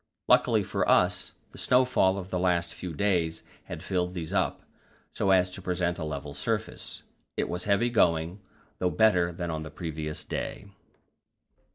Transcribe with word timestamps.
Luckily 0.27 0.63
for 0.63 0.89
us, 0.89 1.33
the 1.51 1.59
snowfall 1.59 2.17
of 2.17 2.31
the 2.31 2.39
last 2.39 2.73
few 2.73 2.91
days 2.91 3.43
had 3.65 3.83
filled 3.83 4.15
these 4.15 4.33
up, 4.33 4.63
so 5.13 5.29
as 5.29 5.51
to 5.51 5.61
present 5.61 5.99
a 5.99 6.03
level 6.03 6.33
surface. 6.33 7.03
It 7.37 7.47
was 7.47 7.65
heavy 7.65 7.91
going, 7.91 8.41
though 8.79 8.89
better 8.89 9.31
than 9.31 9.51
on 9.51 9.61
the 9.61 9.69
previous 9.69 10.23
day. 10.23 10.65